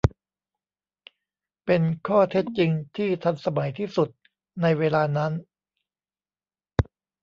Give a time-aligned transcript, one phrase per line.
[1.65, 4.09] เป็นข้อเท็จจริงที่ทันสมัยที่สุด
[4.61, 5.31] ในเวลานั้น